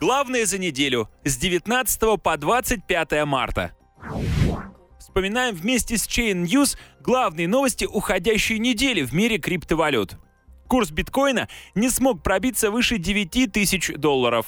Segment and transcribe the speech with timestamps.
[0.00, 3.72] Главное за неделю с 19 по 25 марта.
[4.98, 10.16] Вспоминаем вместе с Chain News главные новости уходящей недели в мире криптовалют.
[10.68, 14.46] Курс биткоина не смог пробиться выше 9 тысяч долларов.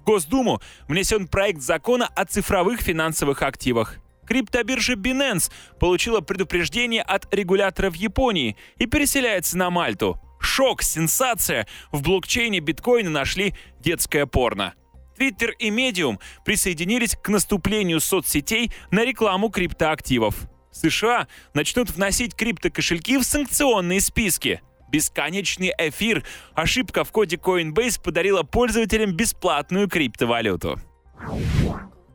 [0.00, 3.96] В Госдуму внесен проект закона о цифровых финансовых активах.
[4.26, 10.20] Криптобиржа Binance получила предупреждение от регулятора в Японии и переселяется на Мальту.
[10.40, 11.66] Шок, сенсация!
[11.90, 14.74] В блокчейне биткоина нашли детское порно.
[15.20, 20.34] Твиттер и Medium присоединились к наступлению соцсетей на рекламу криптоактивов.
[20.72, 24.62] США начнут вносить криптокошельки в санкционные списки.
[24.90, 26.24] Бесконечный эфир.
[26.54, 30.80] Ошибка в коде Coinbase подарила пользователям бесплатную криптовалюту.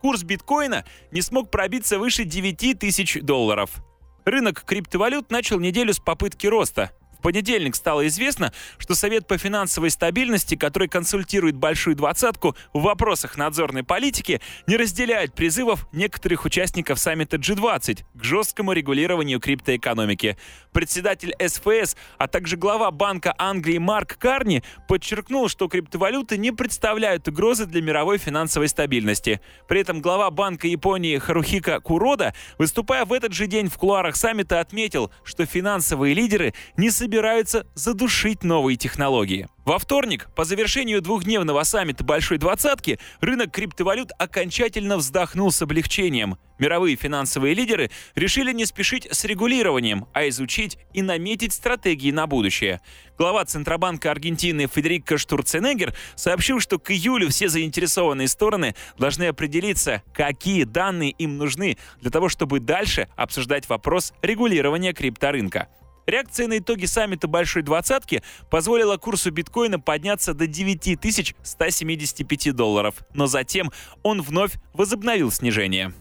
[0.00, 3.82] Курс биткоина не смог пробиться выше 9 тысяч долларов.
[4.24, 10.56] Рынок криптовалют начал неделю с попытки роста понедельник стало известно, что Совет по финансовой стабильности,
[10.56, 18.04] который консультирует Большую Двадцатку в вопросах надзорной политики, не разделяет призывов некоторых участников саммита G20
[18.14, 20.36] к жесткому регулированию криптоэкономики.
[20.72, 27.66] Председатель СФС, а также глава Банка Англии Марк Карни подчеркнул, что криптовалюты не представляют угрозы
[27.66, 29.40] для мировой финансовой стабильности.
[29.68, 34.60] При этом глава Банка Японии Харухика Курода, выступая в этот же день в кулуарах саммита,
[34.60, 39.46] отметил, что финансовые лидеры не собираются собираются задушить новые технологии.
[39.66, 46.38] Во вторник, по завершению двухдневного саммита Большой Двадцатки, рынок криптовалют окончательно вздохнул с облегчением.
[46.58, 52.80] Мировые финансовые лидеры решили не спешить с регулированием, а изучить и наметить стратегии на будущее.
[53.18, 60.64] Глава Центробанка Аргентины Федерико Штурценеггер сообщил, что к июлю все заинтересованные стороны должны определиться, какие
[60.64, 65.68] данные им нужны для того, чтобы дальше обсуждать вопрос регулирования крипторынка.
[66.06, 73.70] Реакция на итоги саммита Большой Двадцатки позволила курсу биткоина подняться до 9175 долларов, но затем
[74.02, 75.92] он вновь возобновил снижение.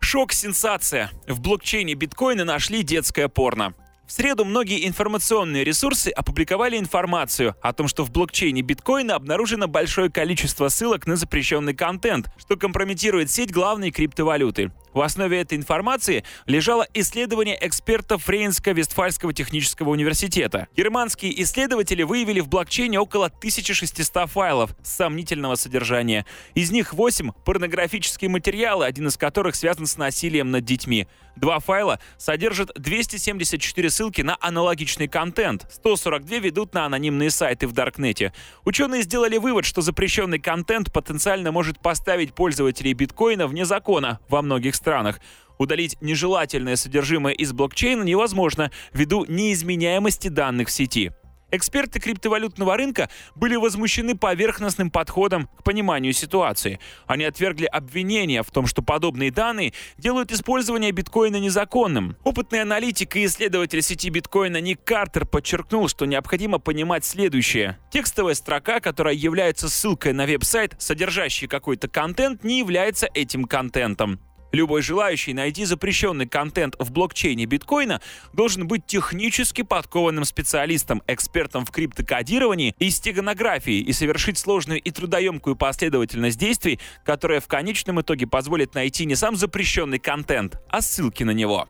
[0.00, 1.10] Шок-сенсация.
[1.26, 3.74] В блокчейне биткоина нашли детское порно.
[4.06, 10.12] В среду многие информационные ресурсы опубликовали информацию о том, что в блокчейне биткоина обнаружено большое
[10.12, 14.70] количество ссылок на запрещенный контент, что компрометирует сеть главной криптовалюты.
[14.96, 20.68] В основе этой информации лежало исследование экспертов Рейнско-Вестфальского технического университета.
[20.74, 26.24] Германские исследователи выявили в блокчейне около 1600 файлов сомнительного содержания.
[26.54, 31.06] Из них 8— порнографические материалы, один из которых связан с насилием над детьми.
[31.36, 35.66] Два файла содержат 274 ссылки на аналогичный контент.
[35.70, 38.32] 142 ведут на анонимные сайты в Даркнете.
[38.64, 44.74] Ученые сделали вывод, что запрещенный контент потенциально может поставить пользователей биткоина вне закона во многих
[44.74, 45.18] странах странах.
[45.58, 51.10] Удалить нежелательное содержимое из блокчейна невозможно ввиду неизменяемости данных в сети.
[51.50, 56.78] Эксперты криптовалютного рынка были возмущены поверхностным подходом к пониманию ситуации.
[57.06, 62.16] Они отвергли обвинения в том, что подобные данные делают использование биткоина незаконным.
[62.22, 67.78] Опытный аналитик и исследователь сети биткоина Ник Картер подчеркнул, что необходимо понимать следующее.
[67.90, 74.20] Текстовая строка, которая является ссылкой на веб-сайт, содержащий какой-то контент, не является этим контентом.
[74.56, 78.00] Любой желающий найти запрещенный контент в блокчейне биткоина
[78.32, 85.56] должен быть технически подкованным специалистом, экспертом в криптокодировании и стеганографии и совершить сложную и трудоемкую
[85.56, 91.32] последовательность действий, которая в конечном итоге позволит найти не сам запрещенный контент, а ссылки на
[91.32, 91.68] него.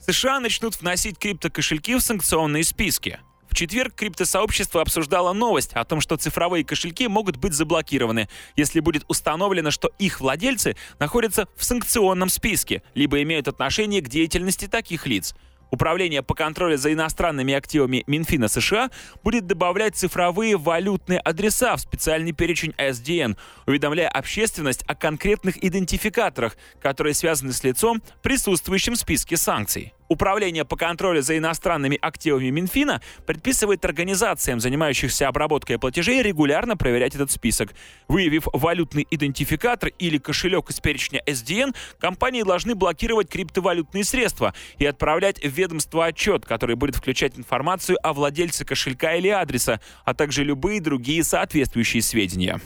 [0.00, 3.20] США начнут вносить криптокошельки в санкционные списки.
[3.52, 9.04] В четверг криптосообщество обсуждало новость о том, что цифровые кошельки могут быть заблокированы, если будет
[9.08, 15.34] установлено, что их владельцы находятся в санкционном списке, либо имеют отношение к деятельности таких лиц.
[15.70, 18.90] Управление по контролю за иностранными активами Минфина США
[19.22, 23.36] будет добавлять цифровые валютные адреса в специальный перечень SDN,
[23.66, 29.92] уведомляя общественность о конкретных идентификаторах, которые связаны с лицом, присутствующим в списке санкций.
[30.12, 37.30] Управление по контролю за иностранными активами Минфина предписывает организациям, занимающихся обработкой платежей, регулярно проверять этот
[37.30, 37.72] список.
[38.08, 45.42] Выявив валютный идентификатор или кошелек из перечня SDN, компании должны блокировать криптовалютные средства и отправлять
[45.42, 50.82] в ведомство отчет, который будет включать информацию о владельце кошелька или адреса, а также любые
[50.82, 52.60] другие соответствующие сведения.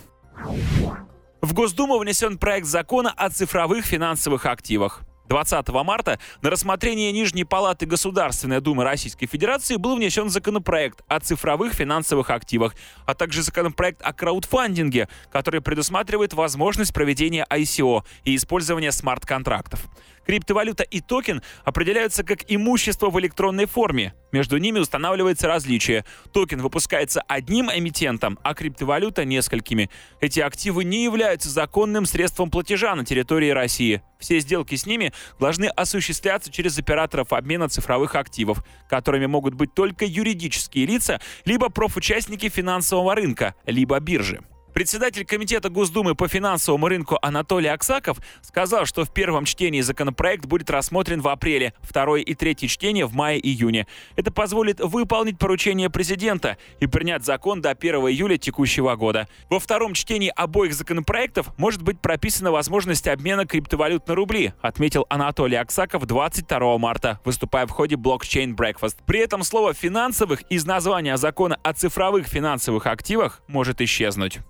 [1.41, 5.06] В Госдуму внесен проект закона о цифровых финансовых активах.
[5.29, 11.75] 20 марта на рассмотрение Нижней Палаты Государственной Думы Российской Федерации был внесен законопроект о цифровых
[11.75, 12.75] финансовых активах,
[13.07, 19.87] а также законопроект о краудфандинге, который предусматривает возможность проведения ICO и использования смарт-контрактов.
[20.27, 24.15] Криптовалюта и токен определяются как имущество в электронной форме.
[24.33, 26.05] Между ними устанавливается различие.
[26.33, 29.89] Токен выпускается одним эмитентом, а криптовалюта— несколькими.
[30.21, 34.03] Эти активы не являются законным средством платежа на территории России.
[34.19, 40.05] Все сделки с ними должны осуществляться через операторов обмена цифровых активов, которыми могут быть только
[40.05, 44.41] юридические лица, либо профучастники финансового рынка, либо биржи.
[44.77, 50.69] Председатель Комитета Госдумы по финансовому рынку Анатолий Аксаков сказал, что в первом чтении законопроект будет
[50.69, 53.87] рассмотрен в апреле, второе и третье чтение в мае-июне.
[54.17, 59.29] Это позволит выполнить поручение президента и принять закон до 1 июля текущего года.
[59.49, 65.57] Во втором чтении обоих законопроектов может быть прописана возможность обмена криптовалют на рубли, отметил Анатолий
[65.57, 68.97] Аксаков 22 марта, выступая в ходе блокчейн Breakfast.
[69.07, 74.41] При этом слово «финансовых» из названия закона о цифровых финансовых активах может исчезнуть.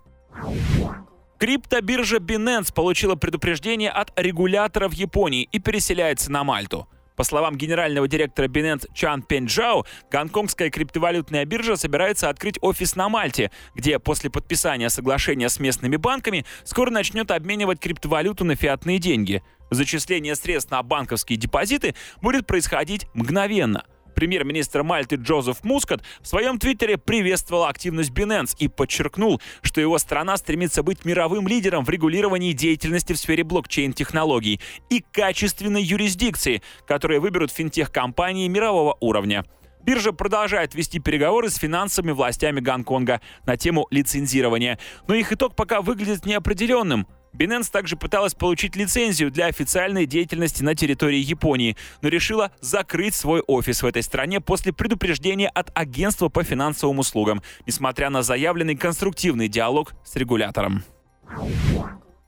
[1.38, 6.88] Криптобиржа Binance получила предупреждение от регулятора в Японии и переселяется на Мальту.
[7.14, 13.50] По словам генерального директора Binance Чан Пенджао, гонконгская криптовалютная биржа собирается открыть офис на Мальте,
[13.74, 19.42] где после подписания соглашения с местными банками скоро начнет обменивать криптовалюту на фиатные деньги.
[19.70, 23.84] Зачисление средств на банковские депозиты будет происходить мгновенно–
[24.16, 30.38] Премьер-министр Мальты Джозеф Мускат в своем твиттере приветствовал активность Binance и подчеркнул, что его страна
[30.38, 34.58] стремится быть мировым лидером в регулировании деятельности в сфере блокчейн-технологий
[34.88, 39.44] и качественной юрисдикции, которые выберут финтех-компании мирового уровня.
[39.82, 45.82] Биржа продолжает вести переговоры с финансовыми властями Гонконга на тему лицензирования, но их итог пока
[45.82, 47.06] выглядит неопределенным.
[47.34, 53.40] Binance также пыталась получить лицензию для официальной деятельности на территории Японии, но решила закрыть свой
[53.40, 59.48] офис в этой стране после предупреждения от агентства по финансовым услугам, несмотря на заявленный конструктивный
[59.48, 60.84] диалог с регулятором.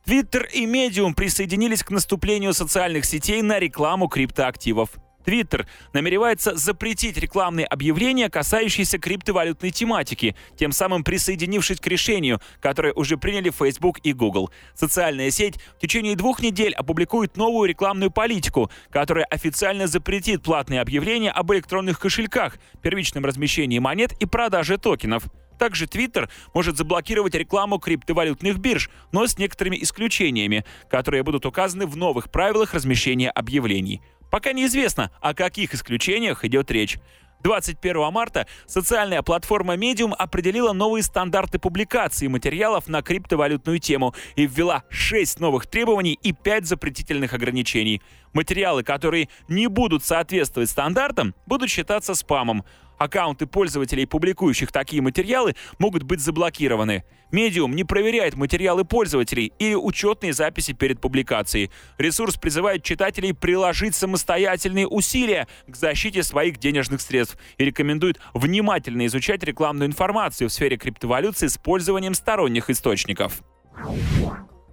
[0.07, 4.91] Twitter и Medium присоединились к наступлению социальных сетей на рекламу криптоактивов.
[5.25, 13.17] Twitter намеревается запретить рекламные объявления, касающиеся криптовалютной тематики, тем самым присоединившись к решению, которое уже
[13.17, 14.51] приняли Facebook и Google.
[14.75, 21.31] Социальная сеть в течение двух недель опубликует новую рекламную политику, которая официально запретит платные объявления
[21.31, 25.25] об электронных кошельках, первичном размещении монет и продаже токенов.
[25.59, 31.97] Также Twitter может заблокировать рекламу криптовалютных бирж, но с некоторыми исключениями, которые будут указаны в
[31.97, 34.01] новых правилах размещения объявлений.
[34.31, 36.99] Пока неизвестно, о каких исключениях идет речь.
[37.43, 44.83] 21 марта социальная платформа Medium определила новые стандарты публикации материалов на криптовалютную тему и ввела
[44.91, 48.03] 6 новых требований и 5 запретительных ограничений.
[48.33, 52.65] Материалы, которые не будут соответствовать стандартам, будут считаться спамом.
[52.99, 57.05] Аккаунты пользователей, публикующих такие материалы, могут быть заблокированы.
[57.31, 61.71] Medium не проверяет материалы пользователей или учетные записи перед публикацией.
[61.99, 69.45] Ресурс призывает читателей приложить самостоятельные усилия к защите своих денежных средств и рекомендует внимательно изучать
[69.45, 73.43] рекламную информацию в сфере криптовалют с использованием сторонних источников.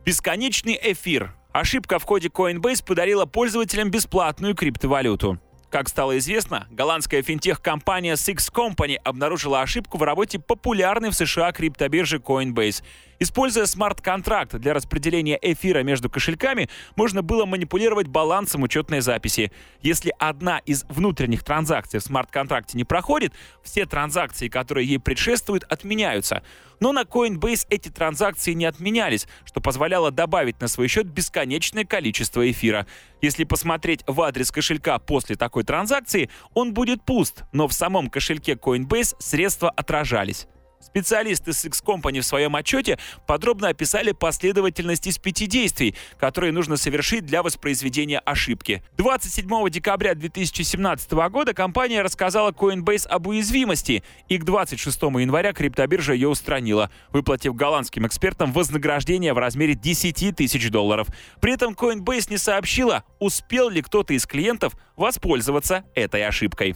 [0.05, 1.35] Бесконечный эфир.
[1.55, 5.39] Ошибка в коде Coinbase подарила пользователям бесплатную криптовалюту.
[5.69, 12.17] Как стало известно, голландская финтех-компания Six Company обнаружила ошибку в работе популярной в США криптобиржи
[12.17, 12.83] Coinbase.
[13.19, 19.51] Используя смарт-контракт для распределения эфира между кошельками, можно было манипулировать балансом учетной записи.
[19.81, 23.33] Если одна из внутренних транзакций в смарт-контракте не проходит,
[23.63, 26.43] все транзакции, которые ей предшествуют, отменяются.
[26.81, 32.49] Но на Coinbase эти транзакции не отменялись, что позволяло добавить на свой счет бесконечное количество
[32.49, 32.85] эфира.
[33.21, 38.53] Если посмотреть в адрес кошелька после такой транзакции, он будет пуст, но в самом кошельке
[38.53, 40.47] Coinbase средства отражались.
[40.79, 47.25] Специалисты с X-Company в своем отчете подробно описали последовательность из пяти действий, которые нужно совершить
[47.25, 48.83] для воспроизведения ошибки.
[48.97, 56.29] 27 декабря 2017 года компания рассказала Coinbase об уязвимости, и к 26 января криптобиржа ее
[56.29, 61.07] устранила, выплатив голландским экспертам вознаграждение в размере 10 тысяч долларов.
[61.41, 66.75] При этом Coinbase не сообщила, успел ли кто-то из клиентов воспользоваться этой ошибкой.